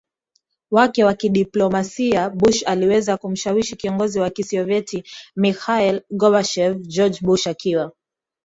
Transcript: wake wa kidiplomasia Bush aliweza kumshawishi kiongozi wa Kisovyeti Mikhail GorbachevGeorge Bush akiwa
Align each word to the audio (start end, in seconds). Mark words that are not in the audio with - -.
wake 0.71 1.03
wa 1.03 1.13
kidiplomasia 1.13 2.29
Bush 2.29 2.63
aliweza 2.67 3.17
kumshawishi 3.17 3.75
kiongozi 3.75 4.19
wa 4.19 4.29
Kisovyeti 4.29 5.03
Mikhail 5.35 6.01
GorbachevGeorge 6.11 7.19
Bush 7.21 7.47
akiwa 7.47 7.91